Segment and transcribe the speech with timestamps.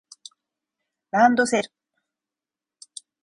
[1.11, 1.71] ランドセル